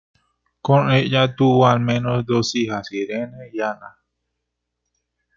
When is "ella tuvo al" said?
0.91-1.79